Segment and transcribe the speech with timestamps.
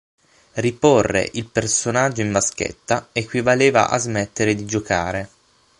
[0.53, 5.29] Riporre il personaggio in vaschetta equivaleva a smettere di giocare.